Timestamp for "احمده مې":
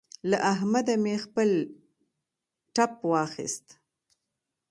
0.51-1.15